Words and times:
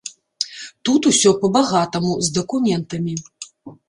Тут 0.87 1.01
усё 1.09 1.33
па-багатаму, 1.43 2.11
з 2.29 2.33
дакументамі. 2.39 3.13